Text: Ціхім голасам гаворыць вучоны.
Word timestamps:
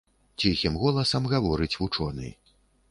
Ціхім 0.43 0.79
голасам 0.83 1.31
гаворыць 1.35 1.73
вучоны. 1.83 2.37